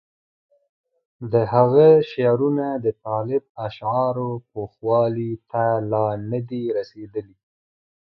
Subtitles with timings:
[1.31, 7.37] د هغه شعرونه د طالب اشعارو پوخوالي ته لا نه دي رسېدلي.